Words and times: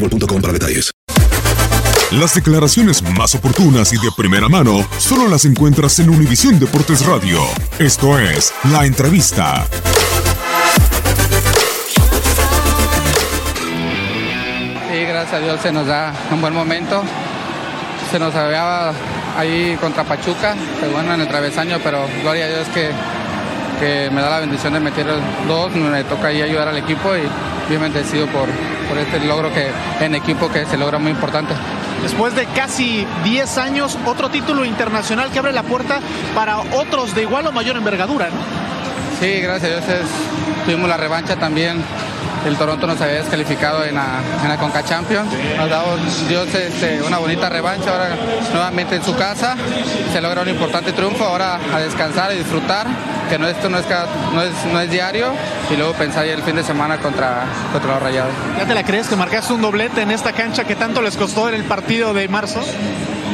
boostmobile.com 0.00 0.40
para 0.40 0.52
detalles. 0.52 0.90
Las 2.12 2.34
declaraciones 2.34 3.02
más 3.02 3.34
oportunas 3.34 3.92
y 3.92 3.96
de 3.98 4.10
primera 4.16 4.48
mano 4.48 4.86
solo 4.96 5.28
las 5.28 5.44
encuentras 5.44 5.98
en 5.98 6.08
Univisión 6.08 6.58
Deportes 6.58 7.04
Radio. 7.04 7.42
Esto 7.78 8.18
es 8.18 8.54
La 8.72 8.86
Entrevista. 8.86 9.66
Sí, 14.90 15.04
gracias 15.04 15.34
a 15.34 15.38
Dios 15.40 15.60
se 15.60 15.70
nos 15.70 15.86
da 15.86 16.14
un 16.30 16.40
buen 16.40 16.54
momento. 16.54 17.02
Se 18.10 18.18
nos 18.18 18.34
había 18.34 18.92
ahí 19.36 19.76
contra 19.78 20.02
Pachuca, 20.04 20.56
pero 20.80 20.92
bueno, 20.92 21.12
en 21.12 21.20
el 21.20 21.28
travesaño, 21.28 21.78
pero 21.84 22.08
gloria 22.22 22.46
a 22.46 22.48
Dios 22.48 22.68
que, 22.68 22.90
que 23.80 24.10
me 24.12 24.20
da 24.20 24.30
la 24.30 24.38
bendición 24.40 24.72
de 24.72 24.80
meter 24.80 25.06
dos, 25.46 25.72
me 25.74 26.04
toca 26.04 26.28
ahí 26.28 26.42
ayudar 26.42 26.68
al 26.68 26.76
equipo 26.78 27.14
y 27.16 27.22
bien 27.68 27.80
bendecido 27.80 28.26
por, 28.26 28.48
por 28.88 28.98
este 28.98 29.20
logro 29.20 29.52
que 29.52 29.68
en 30.04 30.14
equipo 30.14 30.48
que 30.50 30.64
se 30.66 30.76
logra 30.76 30.98
muy 30.98 31.10
importante. 31.10 31.54
Después 32.02 32.34
de 32.36 32.46
casi 32.46 33.06
10 33.24 33.58
años, 33.58 33.98
otro 34.06 34.28
título 34.30 34.64
internacional 34.64 35.30
que 35.30 35.38
abre 35.40 35.52
la 35.52 35.62
puerta 35.64 35.98
para 36.34 36.58
otros 36.58 37.14
de 37.14 37.22
igual 37.22 37.46
o 37.46 37.52
mayor 37.52 37.76
envergadura, 37.76 38.26
¿no? 38.26 38.36
Sí, 39.20 39.40
gracias 39.40 39.72
a 39.72 39.76
Dios 39.76 39.88
es- 40.02 40.64
tuvimos 40.64 40.88
la 40.88 40.96
revancha 40.96 41.36
también. 41.36 41.82
El 42.46 42.56
Toronto 42.56 42.86
nos 42.86 43.00
había 43.00 43.14
descalificado 43.14 43.84
en 43.84 43.96
la, 43.96 44.20
en 44.44 44.48
la 44.48 44.56
Conca 44.56 44.84
Champions. 44.84 45.28
Nos 45.56 45.66
ha 45.66 45.68
dado 45.68 45.96
Dios 46.28 46.46
este, 46.54 47.02
una 47.02 47.18
bonita 47.18 47.48
revancha 47.48 47.90
ahora 47.90 48.10
nuevamente 48.54 48.94
en 48.94 49.02
su 49.04 49.16
casa. 49.16 49.56
Se 50.12 50.20
logra 50.20 50.42
un 50.42 50.48
importante 50.48 50.92
triunfo. 50.92 51.24
Ahora 51.24 51.58
a 51.74 51.80
descansar 51.80 52.32
y 52.32 52.36
disfrutar, 52.36 52.86
que 53.28 53.38
no, 53.38 53.46
esto 53.48 53.68
no 53.68 53.78
es, 53.78 53.86
cada- 53.86 54.06
no, 54.34 54.42
es, 54.42 54.52
no 54.72 54.80
es 54.80 54.90
diario. 54.90 55.32
Y 55.72 55.76
luego 55.76 55.92
pensar 55.94 56.26
ya 56.26 56.32
el 56.32 56.42
fin 56.42 56.56
de 56.56 56.64
semana 56.64 56.98
contra, 56.98 57.44
contra 57.72 57.94
los 57.94 58.02
Rayados. 58.02 58.32
¿Ya 58.58 58.64
te 58.66 58.74
la 58.74 58.82
crees 58.84 59.06
que 59.08 59.16
marcaste 59.16 59.52
un 59.52 59.62
doblete 59.62 60.02
en 60.02 60.10
esta 60.10 60.32
cancha 60.32 60.64
que 60.64 60.74
tanto 60.76 61.02
les 61.02 61.16
costó 61.16 61.48
en 61.48 61.54
el 61.54 61.64
partido 61.64 62.14
de 62.14 62.28
marzo? 62.28 62.60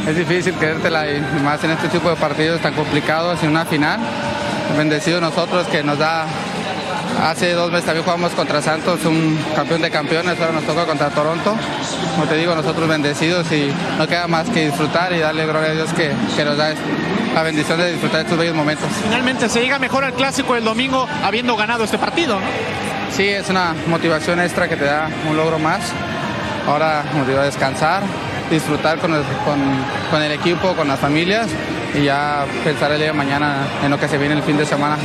Es 0.07 0.17
difícil 0.17 0.53
creértela 0.55 1.09
y 1.11 1.21
más 1.43 1.63
en 1.65 1.71
este 1.71 1.89
tipo 1.89 2.11
de 2.11 2.17
partidos 2.17 2.61
tan 2.61 2.75
complicados 2.75 3.43
en 3.43 3.51
una 3.51 3.65
final. 3.65 3.99
Bendecidos 4.77 5.21
nosotros 5.23 5.67
que 5.69 5.83
nos 5.83 5.99
da. 5.99 6.27
Hace 7.23 7.53
dos 7.53 7.71
meses 7.71 7.87
también 7.87 8.05
jugamos 8.05 8.33
contra 8.33 8.61
Santos, 8.61 9.05
un 9.05 9.39
campeón 9.55 9.83
de 9.83 9.91
campeones, 9.91 10.39
ahora 10.41 10.53
nos 10.53 10.65
toca 10.65 10.85
contra 10.85 11.11
Toronto. 11.11 11.57
Como 12.15 12.27
te 12.27 12.37
digo, 12.37 12.55
nosotros 12.55 12.89
bendecidos 12.89 13.51
y 13.53 13.73
no 13.99 14.07
queda 14.07 14.27
más 14.27 14.49
que 14.51 14.67
disfrutar 14.67 15.13
y 15.13 15.19
darle 15.21 15.47
gloria 15.47 15.71
a 15.71 15.75
Dios 15.75 15.93
que, 15.93 16.11
que 16.37 16.45
nos 16.45 16.57
da 16.57 16.75
la 17.35 17.43
bendición 17.43 17.79
de 17.79 17.93
disfrutar 17.93 18.21
estos 18.21 18.39
bellos 18.39 18.55
momentos. 18.55 18.89
Finalmente 19.03 19.49
se 19.49 19.61
llega 19.61 19.79
mejor 19.79 20.05
al 20.05 20.13
clásico 20.13 20.55
del 20.55 20.65
domingo 20.65 21.07
habiendo 21.23 21.57
ganado 21.57 21.85
este 21.85 21.99
partido, 21.99 22.39
¿no? 22.39 22.47
Sí, 23.11 23.29
es 23.29 23.49
una 23.49 23.75
motivación 23.87 24.41
extra 24.41 24.69
que 24.69 24.77
te 24.77 24.85
da 24.85 25.09
un 25.29 25.37
logro 25.37 25.59
más. 25.59 25.81
Ahora 26.67 27.05
nos 27.15 27.27
dio 27.27 27.41
a 27.41 27.45
descansar, 27.45 28.03
disfrutar 28.51 28.99
con 28.99 29.15
el, 29.15 29.23
con, 29.45 29.61
con 30.11 30.23
el 30.23 30.33
equipo, 30.33 30.75
con 30.75 30.89
las 30.89 30.99
familias 30.99 31.47
y 31.95 32.05
ya 32.05 32.45
pensar 32.65 32.91
el 32.93 32.99
día 32.99 33.09
de 33.09 33.13
mañana 33.13 33.59
en 33.85 33.91
lo 33.91 33.99
que 33.99 34.09
se 34.09 34.19
viene 34.19 34.35
el 34.35 34.43
fin 34.43 34.57
de 34.57 34.67
semana. 34.67 34.97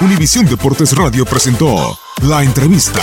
Univisión 0.00 0.44
Deportes 0.44 0.92
Radio 0.94 1.24
presentó 1.24 1.98
La 2.20 2.42
Entrevista. 2.42 3.02